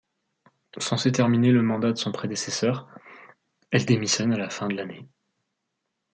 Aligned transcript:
Censée 0.79 1.11
terminer 1.11 1.51
le 1.51 1.61
mandat 1.61 1.91
de 1.91 1.97
son 1.99 2.11
prédécesseur, 2.11 2.87
elle 3.69 3.85
démissionne 3.85 4.33
à 4.33 4.37
la 4.39 4.49
fin 4.49 4.67
de 4.67 4.73
l’année. 4.73 5.07